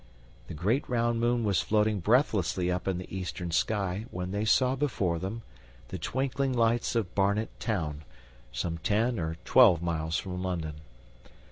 The 0.47 0.55
great 0.55 0.89
round 0.89 1.19
moon 1.19 1.43
was 1.43 1.61
floating 1.61 1.99
breathlessly 1.99 2.71
up 2.71 2.87
in 2.87 2.97
the 2.97 3.15
eastern 3.15 3.51
sky 3.51 4.07
when 4.09 4.31
they 4.31 4.45
saw 4.45 4.75
before 4.75 5.19
them 5.19 5.43
the 5.89 5.99
twinkling 5.99 6.53
lights 6.53 6.95
of 6.95 7.13
Barnet 7.13 7.51
Town, 7.59 8.03
some 8.51 8.79
ten 8.79 9.19
or 9.19 9.35
twelve 9.45 9.83
miles 9.83 10.17
from 10.17 10.41
London. 10.41 10.81